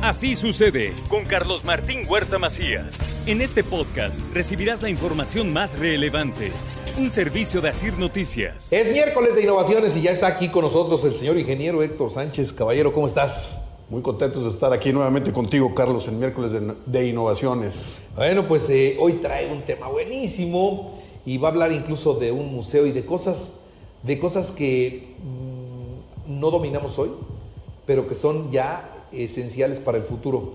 Así 0.00 0.36
sucede 0.36 0.94
con 1.08 1.24
Carlos 1.24 1.64
Martín 1.64 2.06
Huerta 2.08 2.38
Macías. 2.38 2.96
En 3.26 3.40
este 3.40 3.64
podcast 3.64 4.20
recibirás 4.32 4.80
la 4.80 4.90
información 4.90 5.52
más 5.52 5.76
relevante. 5.76 6.52
Un 6.96 7.10
servicio 7.10 7.60
de 7.60 7.70
Asir 7.70 7.98
Noticias. 7.98 8.72
Es 8.72 8.92
miércoles 8.92 9.34
de 9.34 9.42
innovaciones 9.42 9.96
y 9.96 10.02
ya 10.02 10.12
está 10.12 10.28
aquí 10.28 10.50
con 10.50 10.62
nosotros 10.62 11.04
el 11.04 11.16
señor 11.16 11.36
ingeniero 11.36 11.82
Héctor 11.82 12.12
Sánchez. 12.12 12.52
Caballero, 12.52 12.92
¿cómo 12.92 13.08
estás? 13.08 13.64
Muy 13.90 14.00
contentos 14.00 14.44
de 14.44 14.50
estar 14.50 14.72
aquí 14.72 14.92
nuevamente 14.92 15.32
contigo, 15.32 15.74
Carlos, 15.74 16.06
en 16.06 16.20
miércoles 16.20 16.52
de, 16.86 17.06
innovaciones. 17.06 18.02
Bueno, 18.14 18.46
pues 18.46 18.70
eh, 18.70 18.96
hoy 19.00 19.14
trae 19.14 19.52
un 19.52 19.62
tema 19.62 19.88
buenísimo 19.88 21.00
y 21.26 21.38
va 21.38 21.48
a 21.48 21.50
hablar 21.50 21.72
incluso 21.72 22.14
de 22.14 22.30
un 22.30 22.54
museo 22.54 22.86
y 22.86 22.92
de 22.92 23.04
cosas, 23.04 23.62
de 24.04 24.16
cosas 24.16 24.52
que 24.52 25.08
mm, 25.18 26.38
no 26.38 26.52
dominamos 26.52 27.00
hoy, 27.00 27.10
pero 27.84 28.06
que 28.06 28.14
son 28.14 28.52
ya 28.52 28.94
esenciales 29.12 29.80
para 29.80 29.98
el 29.98 30.04
futuro. 30.04 30.52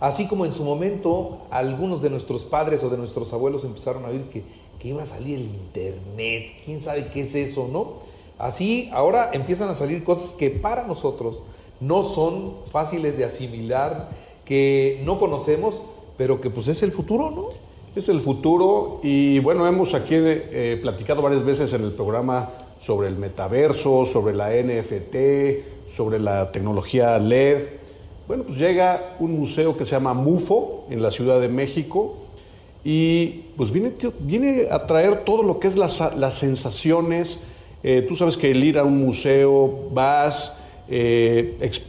Así 0.00 0.26
como 0.26 0.44
en 0.44 0.52
su 0.52 0.64
momento 0.64 1.46
algunos 1.50 2.02
de 2.02 2.10
nuestros 2.10 2.44
padres 2.44 2.82
o 2.82 2.90
de 2.90 2.98
nuestros 2.98 3.32
abuelos 3.32 3.64
empezaron 3.64 4.04
a 4.04 4.08
oír 4.08 4.24
que, 4.24 4.42
que 4.78 4.88
iba 4.88 5.02
a 5.02 5.06
salir 5.06 5.38
el 5.38 5.44
Internet, 5.44 6.52
quién 6.64 6.80
sabe 6.80 7.08
qué 7.08 7.22
es 7.22 7.34
eso, 7.34 7.68
¿no? 7.72 8.04
Así 8.38 8.90
ahora 8.92 9.30
empiezan 9.32 9.68
a 9.68 9.74
salir 9.74 10.02
cosas 10.04 10.32
que 10.32 10.50
para 10.50 10.86
nosotros 10.86 11.42
no 11.80 12.02
son 12.02 12.54
fáciles 12.70 13.16
de 13.16 13.24
asimilar, 13.24 14.10
que 14.44 15.00
no 15.04 15.18
conocemos, 15.18 15.80
pero 16.16 16.40
que 16.40 16.50
pues 16.50 16.68
es 16.68 16.82
el 16.82 16.92
futuro, 16.92 17.30
¿no? 17.30 17.48
Es 17.96 18.08
el 18.08 18.20
futuro 18.20 19.00
y 19.02 19.38
bueno, 19.38 19.66
hemos 19.68 19.94
aquí 19.94 20.16
eh, 20.16 20.78
platicado 20.82 21.22
varias 21.22 21.44
veces 21.44 21.72
en 21.72 21.84
el 21.84 21.92
programa 21.92 22.50
sobre 22.80 23.08
el 23.08 23.16
metaverso, 23.16 24.04
sobre 24.04 24.34
la 24.34 24.50
NFT, 24.50 25.88
sobre 25.90 26.18
la 26.18 26.50
tecnología 26.50 27.18
LED. 27.18 27.83
Bueno, 28.26 28.44
pues 28.44 28.58
llega 28.58 29.16
un 29.18 29.38
museo 29.38 29.76
que 29.76 29.84
se 29.84 29.92
llama 29.92 30.14
MUFO 30.14 30.86
en 30.88 31.02
la 31.02 31.10
Ciudad 31.10 31.40
de 31.42 31.48
México 31.48 32.16
y 32.82 33.42
pues 33.56 33.70
viene, 33.70 33.92
viene 34.20 34.66
a 34.70 34.86
traer 34.86 35.24
todo 35.24 35.42
lo 35.42 35.58
que 35.58 35.68
es 35.68 35.76
las, 35.76 36.00
las 36.16 36.38
sensaciones. 36.38 37.44
Eh, 37.82 38.02
tú 38.08 38.16
sabes 38.16 38.38
que 38.38 38.50
el 38.50 38.64
ir 38.64 38.78
a 38.78 38.84
un 38.84 38.98
museo 38.98 39.90
vas, 39.92 40.56
eh, 40.88 41.58
ex, 41.60 41.86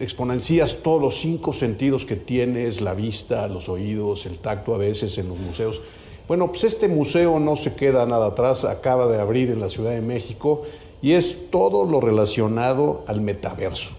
exponencias 0.00 0.82
todos 0.82 1.00
los 1.00 1.20
cinco 1.20 1.52
sentidos 1.52 2.04
que 2.04 2.16
tienes, 2.16 2.80
la 2.80 2.94
vista, 2.94 3.46
los 3.46 3.68
oídos, 3.68 4.26
el 4.26 4.38
tacto 4.38 4.74
a 4.74 4.78
veces 4.78 5.18
en 5.18 5.28
los 5.28 5.38
museos. 5.38 5.80
Bueno, 6.26 6.48
pues 6.48 6.64
este 6.64 6.88
museo 6.88 7.38
no 7.38 7.54
se 7.54 7.76
queda 7.76 8.04
nada 8.06 8.26
atrás, 8.26 8.64
acaba 8.64 9.06
de 9.06 9.20
abrir 9.20 9.50
en 9.50 9.60
la 9.60 9.68
Ciudad 9.68 9.92
de 9.92 10.02
México 10.02 10.64
y 11.00 11.12
es 11.12 11.46
todo 11.50 11.84
lo 11.84 12.00
relacionado 12.00 13.04
al 13.06 13.20
metaverso. 13.20 13.90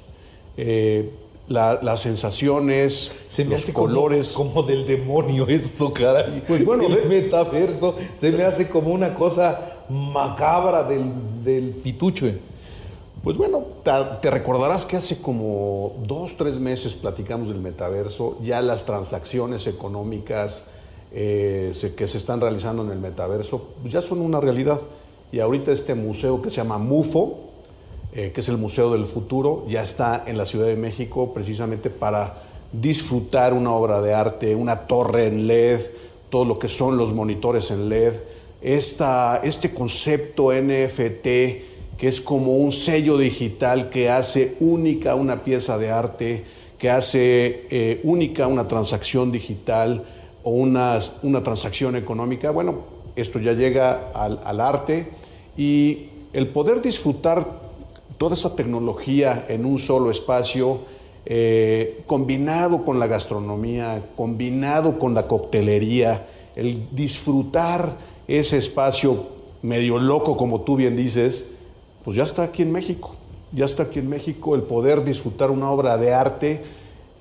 Eh, 0.57 1.09
la, 1.49 1.79
las 1.81 2.01
sensaciones, 2.01 3.11
se 3.27 3.43
me 3.43 3.51
los 3.51 3.63
hace 3.63 3.73
colores. 3.73 4.31
Como, 4.33 4.53
como, 4.53 4.67
del 4.67 4.85
demonio 4.85 5.45
esto, 5.49 5.91
caray. 5.91 6.41
Pues 6.47 6.63
bueno, 6.63 6.85
el 6.87 7.09
metaverso 7.09 7.95
se 8.17 8.31
me 8.31 8.43
hace 8.43 8.69
como 8.69 8.91
una 8.91 9.13
cosa 9.13 9.83
macabra 9.89 10.83
del, 10.83 11.03
del 11.43 11.71
pitucho. 11.71 12.27
Pues 13.23 13.35
bueno, 13.35 13.65
te 14.21 14.31
recordarás 14.31 14.85
que 14.85 14.95
hace 14.95 15.21
como 15.21 15.95
dos, 16.07 16.37
tres 16.37 16.57
meses 16.57 16.95
platicamos 16.95 17.49
del 17.49 17.57
metaverso, 17.57 18.37
ya 18.41 18.61
las 18.61 18.85
transacciones 18.85 19.67
económicas 19.67 20.63
eh, 21.11 21.73
que 21.97 22.07
se 22.07 22.17
están 22.17 22.39
realizando 22.39 22.83
en 22.83 22.91
el 22.91 22.99
metaverso 22.99 23.69
pues 23.81 23.91
ya 23.91 24.01
son 24.01 24.21
una 24.21 24.39
realidad. 24.39 24.79
Y 25.31 25.39
ahorita 25.39 25.71
este 25.71 25.95
museo 25.95 26.41
que 26.41 26.49
se 26.49 26.57
llama 26.57 26.77
MUFO, 26.77 27.48
eh, 28.13 28.31
que 28.33 28.41
es 28.41 28.49
el 28.49 28.57
Museo 28.57 28.91
del 28.91 29.05
Futuro, 29.05 29.65
ya 29.69 29.83
está 29.83 30.23
en 30.25 30.37
la 30.37 30.45
Ciudad 30.45 30.67
de 30.67 30.75
México 30.75 31.33
precisamente 31.33 31.89
para 31.89 32.41
disfrutar 32.71 33.53
una 33.53 33.71
obra 33.71 34.01
de 34.01 34.13
arte, 34.13 34.55
una 34.55 34.87
torre 34.87 35.27
en 35.27 35.47
LED, 35.47 35.81
todo 36.29 36.45
lo 36.45 36.59
que 36.59 36.69
son 36.69 36.97
los 36.97 37.13
monitores 37.13 37.71
en 37.71 37.89
LED, 37.89 38.13
esta, 38.61 39.41
este 39.43 39.73
concepto 39.73 40.51
NFT 40.51 41.27
que 41.99 42.07
es 42.07 42.21
como 42.21 42.55
un 42.57 42.71
sello 42.71 43.17
digital 43.17 43.89
que 43.89 44.09
hace 44.09 44.55
única 44.61 45.15
una 45.15 45.43
pieza 45.43 45.77
de 45.77 45.91
arte, 45.91 46.45
que 46.77 46.89
hace 46.89 47.67
eh, 47.69 47.99
única 48.03 48.47
una 48.47 48.67
transacción 48.67 49.33
digital 49.33 50.05
o 50.43 50.51
una, 50.51 50.97
una, 51.23 51.43
transacción 51.43 51.97
económica. 51.97 52.51
Bueno, 52.51 52.83
esto 53.17 53.37
ya 53.39 53.51
llega 53.51 54.11
al, 54.13 54.39
al 54.45 54.61
arte 54.61 55.09
y 55.57 56.07
el 56.31 56.47
poder 56.47 56.81
disfrutar 56.81 57.68
toda 58.19 58.33
esa 58.33 58.53
tecnología 58.55 59.45
en 59.47 59.65
un 59.65 59.79
solo 59.79 60.11
espacio, 60.11 60.81
eh, 61.25 62.03
combinado 62.05 62.83
con 62.83 62.99
la 62.99 63.07
gastronomía, 63.07 64.03
combinado 64.17 64.99
con 64.99 65.13
la 65.13 65.25
coctelería, 65.25 66.27
el 66.55 66.85
disfrutar 66.91 67.95
ese 68.27 68.57
espacio 68.57 69.23
medio 69.61 69.99
loco, 69.99 70.35
como 70.35 70.61
tú 70.61 70.75
bien 70.75 70.97
dices, 70.97 71.51
pues 72.03 72.17
ya 72.17 72.23
está 72.23 72.43
aquí 72.43 72.61
en 72.61 72.73
México. 72.73 73.15
Ya 73.53 73.65
está 73.65 73.83
aquí 73.83 73.99
en 73.99 74.09
México 74.09 74.53
el 74.53 74.63
poder 74.63 75.05
disfrutar 75.05 75.49
una 75.49 75.71
obra 75.71 75.97
de 75.97 76.13
arte. 76.13 76.61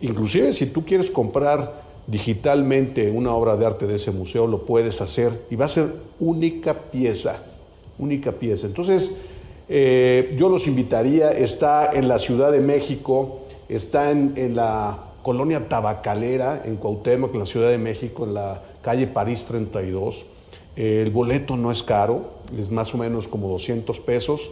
Inclusive 0.00 0.53
si 0.53 0.66
tú 0.66 0.84
quieres 0.84 1.10
comprar 1.12 1.81
digitalmente 2.08 3.08
una 3.10 3.32
obra 3.34 3.56
de 3.56 3.66
arte 3.66 3.87
de 3.87 3.94
ese 3.94 4.10
museo, 4.10 4.48
lo 4.48 4.66
puedes 4.66 5.00
hacer 5.00 5.47
y 5.48 5.54
va 5.54 5.66
a 5.66 5.69
ser 5.69 5.94
única 6.19 6.75
pieza, 6.75 7.38
única 7.98 8.32
pieza. 8.32 8.66
Entonces, 8.66 9.12
eh, 9.68 10.34
yo 10.36 10.48
los 10.48 10.66
invitaría, 10.66 11.30
está 11.30 11.92
en 11.92 12.08
la 12.08 12.18
Ciudad 12.18 12.52
de 12.52 12.60
México, 12.60 13.40
está 13.68 14.10
en, 14.10 14.54
la 14.54 14.98
colonia 15.22 15.68
tabacalera, 15.68 16.62
en 16.64 16.76
Cuauhtémoc, 16.76 17.34
en 17.34 17.40
la 17.40 17.46
Ciudad 17.46 17.70
de 17.70 17.78
México, 17.78 18.24
en 18.24 18.34
la 18.34 18.62
calle 18.82 19.06
París 19.06 19.44
32. 19.44 20.24
El 20.76 21.10
boleto 21.10 21.56
no 21.56 21.70
es 21.70 21.82
caro, 21.82 22.30
es 22.56 22.70
más 22.70 22.94
o 22.94 22.98
menos 22.98 23.28
como 23.28 23.48
200 23.48 23.98
pesos 24.00 24.50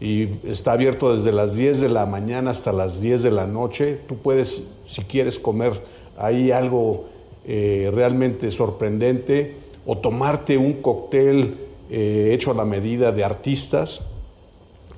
y 0.00 0.28
está 0.44 0.72
abierto 0.72 1.14
desde 1.14 1.32
las 1.32 1.56
10 1.56 1.80
de 1.80 1.88
la 1.88 2.06
mañana 2.06 2.50
hasta 2.50 2.72
las 2.72 3.00
10 3.00 3.22
de 3.22 3.30
la 3.30 3.46
noche. 3.46 3.98
Tú 4.08 4.16
puedes, 4.16 4.70
si 4.84 5.02
quieres 5.02 5.38
comer 5.38 5.72
ahí 6.16 6.50
algo 6.50 7.06
eh, 7.46 7.90
realmente 7.92 8.50
sorprendente 8.50 9.56
o 9.84 9.98
tomarte 9.98 10.56
un 10.56 10.74
cóctel 10.74 11.56
eh, 11.90 12.30
hecho 12.32 12.50
a 12.50 12.54
la 12.54 12.64
medida 12.64 13.12
de 13.12 13.24
artistas, 13.24 14.02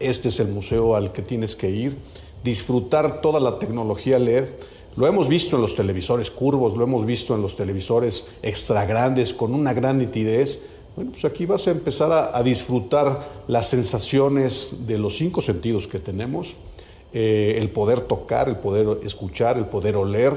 este 0.00 0.28
es 0.28 0.40
el 0.40 0.48
museo 0.48 0.96
al 0.96 1.12
que 1.12 1.22
tienes 1.22 1.56
que 1.56 1.70
ir. 1.70 1.96
Disfrutar 2.44 3.20
toda 3.20 3.40
la 3.40 3.58
tecnología 3.58 4.18
LED. 4.18 4.48
Lo 4.96 5.06
hemos 5.06 5.28
visto 5.28 5.56
en 5.56 5.62
los 5.62 5.74
televisores 5.74 6.30
curvos, 6.30 6.76
lo 6.76 6.84
hemos 6.84 7.04
visto 7.04 7.34
en 7.34 7.42
los 7.42 7.56
televisores 7.56 8.28
extra 8.42 8.84
grandes 8.86 9.34
con 9.34 9.54
una 9.54 9.74
gran 9.74 9.98
nitidez. 9.98 10.66
Bueno, 10.94 11.10
pues 11.10 11.24
aquí 11.26 11.44
vas 11.44 11.66
a 11.66 11.72
empezar 11.72 12.30
a, 12.32 12.42
disfrutar 12.42 13.42
las 13.48 13.68
sensaciones 13.68 14.86
de 14.86 14.96
los 14.96 15.16
cinco 15.16 15.42
sentidos 15.42 15.86
que 15.86 15.98
tenemos, 15.98 16.56
eh, 17.12 17.56
el 17.58 17.68
poder 17.68 18.00
tocar, 18.00 18.48
el 18.48 18.56
poder 18.56 19.00
escuchar, 19.04 19.58
el 19.58 19.66
poder 19.66 19.96
oler. 19.96 20.32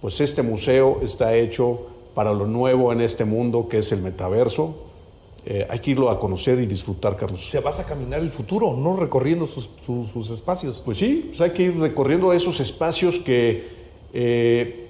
Pues 0.00 0.20
este 0.20 0.42
museo 0.42 1.00
está 1.02 1.36
hecho 1.36 1.86
para 2.14 2.32
lo 2.32 2.46
nuevo 2.46 2.92
en 2.92 3.00
este 3.00 3.24
mundo 3.24 3.68
que 3.68 3.78
es 3.78 3.92
el 3.92 4.02
metaverso. 4.02 4.74
Eh, 5.46 5.66
hay 5.68 5.78
que 5.80 5.90
irlo 5.90 6.08
a 6.08 6.18
conocer 6.18 6.58
y 6.58 6.66
disfrutar, 6.66 7.16
Carlos. 7.16 7.46
Se 7.48 7.60
vas 7.60 7.78
a 7.78 7.84
caminar 7.84 8.20
el 8.20 8.30
futuro, 8.30 8.74
no 8.76 8.96
recorriendo 8.96 9.46
sus, 9.46 9.68
sus, 9.84 10.08
sus 10.08 10.30
espacios. 10.30 10.80
Pues 10.84 10.98
sí, 10.98 11.26
pues 11.28 11.40
hay 11.42 11.50
que 11.50 11.64
ir 11.64 11.78
recorriendo 11.78 12.32
esos 12.32 12.60
espacios 12.60 13.18
que 13.18 13.68
eh, 14.14 14.88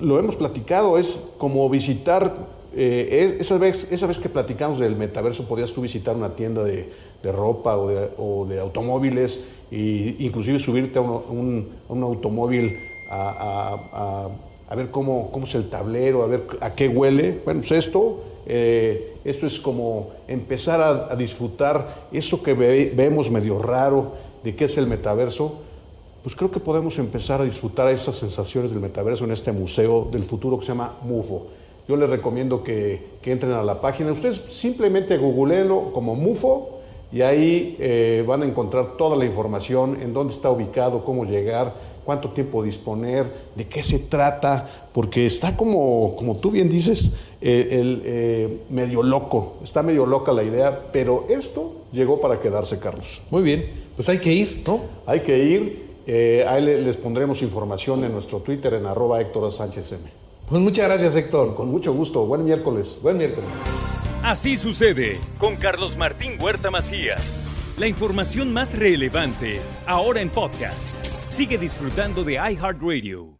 lo 0.00 0.18
hemos 0.18 0.36
platicado, 0.36 0.96
es 0.96 1.20
como 1.38 1.68
visitar 1.68 2.34
eh, 2.74 3.36
esa, 3.40 3.58
vez, 3.58 3.88
esa 3.90 4.06
vez 4.06 4.18
que 4.18 4.28
platicamos 4.28 4.78
del 4.78 4.94
metaverso, 4.94 5.44
podías 5.44 5.72
tú 5.72 5.80
visitar 5.80 6.14
una 6.14 6.36
tienda 6.36 6.62
de, 6.62 6.88
de 7.22 7.32
ropa 7.32 7.76
o 7.76 7.88
de, 7.88 8.08
o 8.16 8.46
de, 8.46 8.60
automóviles 8.60 9.40
e 9.72 10.16
inclusive 10.20 10.58
subirte 10.58 10.98
a 10.98 11.02
un, 11.02 11.22
un, 11.30 11.68
un 11.88 12.02
automóvil 12.02 12.78
a, 13.08 13.30
a, 13.30 13.74
a, 13.92 14.30
a, 14.68 14.74
ver 14.76 14.90
cómo, 14.90 15.30
cómo 15.32 15.46
es 15.46 15.54
el 15.56 15.68
tablero, 15.68 16.22
a 16.22 16.26
ver 16.26 16.46
a 16.60 16.74
qué 16.74 16.88
huele. 16.88 17.40
Bueno, 17.44 17.60
pues 17.60 17.72
esto, 17.72 18.22
eh, 18.46 19.16
esto 19.24 19.46
es 19.46 19.58
como 19.58 20.10
empezar 20.28 20.80
a, 20.80 21.14
disfrutar 21.16 22.06
eso 22.12 22.42
que 22.42 22.54
ve, 22.54 22.92
vemos 22.94 23.30
medio 23.30 23.58
raro 23.58 24.12
de 24.42 24.54
qué 24.54 24.64
es 24.64 24.78
el 24.78 24.86
metaverso. 24.86 25.60
Pues 26.22 26.34
creo 26.34 26.50
que 26.50 26.60
podemos 26.60 26.98
empezar 26.98 27.40
a 27.40 27.44
disfrutar 27.44 27.90
esas 27.90 28.16
sensaciones 28.16 28.70
del 28.72 28.80
metaverso 28.80 29.24
en 29.24 29.30
este 29.30 29.52
museo 29.52 30.08
del 30.10 30.24
futuro 30.24 30.58
que 30.58 30.66
se 30.66 30.72
llama 30.72 30.96
MUFO. 31.02 31.46
Yo 31.88 31.96
les 31.96 32.10
recomiendo 32.10 32.62
que, 32.62 33.02
que, 33.22 33.32
entren 33.32 33.52
a 33.52 33.62
la 33.62 33.80
página. 33.80 34.12
Ustedes 34.12 34.40
simplemente 34.48 35.16
googleenlo 35.16 35.92
como 35.92 36.14
MUFO 36.14 36.80
y 37.12 37.22
ahí 37.22 37.76
eh, 37.80 38.24
van 38.26 38.42
a 38.42 38.46
encontrar 38.46 38.96
toda 38.96 39.16
la 39.16 39.24
información, 39.24 39.98
en 40.00 40.12
dónde 40.12 40.32
está 40.32 40.50
ubicado, 40.50 41.04
cómo 41.04 41.24
llegar, 41.24 41.74
cuánto 42.04 42.30
tiempo 42.30 42.62
disponer, 42.62 43.26
de 43.56 43.66
qué 43.66 43.82
se 43.82 43.98
trata, 43.98 44.88
porque 44.92 45.26
está 45.26 45.56
como, 45.56 46.14
como 46.16 46.36
tú 46.36 46.50
bien 46.50 46.68
dices, 46.68 47.16
eh, 47.40 47.68
el, 47.70 48.02
eh, 48.04 48.58
medio 48.70 49.02
loco, 49.02 49.56
está 49.64 49.82
medio 49.82 50.06
loca 50.06 50.32
la 50.32 50.42
idea, 50.42 50.86
pero 50.92 51.26
esto 51.28 51.72
llegó 51.92 52.20
para 52.20 52.40
quedarse, 52.40 52.78
Carlos. 52.78 53.22
Muy 53.30 53.42
bien, 53.42 53.64
pues 53.96 54.08
hay 54.08 54.18
que 54.18 54.32
ir, 54.32 54.62
¿no? 54.66 54.80
Hay 55.06 55.20
que 55.20 55.38
ir 55.38 55.90
Eh, 56.06 56.44
ahí 56.48 56.64
les 56.64 56.96
pondremos 56.96 57.40
información 57.42 58.02
en 58.02 58.12
nuestro 58.12 58.40
Twitter 58.40 58.74
en 58.74 58.86
arroba 58.86 59.20
Héctor 59.20 59.52
Sánchez 59.52 59.92
M. 59.92 60.02
Pues 60.48 60.60
muchas 60.60 60.86
gracias, 60.86 61.14
Héctor. 61.14 61.54
Con 61.54 61.70
mucho 61.70 61.92
gusto. 61.92 62.26
Buen 62.26 62.44
miércoles. 62.44 62.98
Buen 63.00 63.18
miércoles. 63.18 63.48
Así 64.22 64.56
sucede 64.56 65.20
con 65.38 65.54
Carlos 65.56 65.96
Martín 65.96 66.32
Huerta 66.40 66.70
Macías. 66.70 67.44
La 67.78 67.86
información 67.86 68.52
más 68.52 68.76
relevante, 68.76 69.60
ahora 69.86 70.20
en 70.20 70.30
podcast. 70.30 70.94
Sigue 71.28 71.56
disfrutando 71.58 72.24
de 72.24 72.34
iHeartRadio. 72.34 73.39